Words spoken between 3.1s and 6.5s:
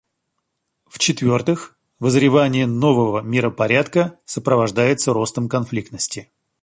миропорядка сопровождается ростом конфликтности.